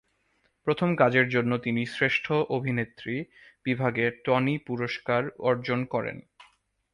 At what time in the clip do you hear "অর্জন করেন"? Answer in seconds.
5.41-6.17